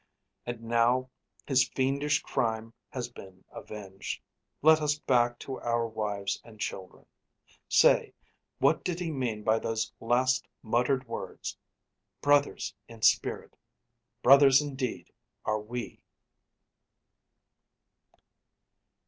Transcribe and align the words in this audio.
And 0.47 0.63
now 0.63 1.11
his 1.45 1.69
fiendish 1.75 2.23
crime 2.23 2.73
has 2.89 3.07
been 3.09 3.45
avenged; 3.51 4.19
Let 4.63 4.81
us 4.81 4.97
back 4.97 5.37
to 5.41 5.59
our 5.59 5.87
wives 5.87 6.41
and 6.43 6.59
children. 6.59 7.05
Say, 7.69 8.15
What 8.57 8.83
did 8.83 8.99
he 8.99 9.11
mean 9.11 9.43
by 9.43 9.59
those 9.59 9.93
last 9.99 10.47
muttered 10.63 11.07
words, 11.07 11.55
"Brothers 12.19 12.73
in 12.87 13.03
spirit, 13.03 13.55
brothers 14.23 14.59
in 14.59 14.73
deed 14.75 15.11
are 15.45 15.61
we"? 15.61 16.01